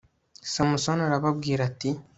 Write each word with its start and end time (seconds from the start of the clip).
samusoni 0.53 1.01
arababwira 1.07 1.61
ati 1.69 1.89